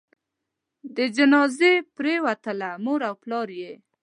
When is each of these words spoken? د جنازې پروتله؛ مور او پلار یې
د 0.95 0.97
جنازې 1.15 1.73
پروتله؛ 1.95 2.69
مور 2.85 3.01
او 3.09 3.15
پلار 3.23 3.49
یې 3.59 3.73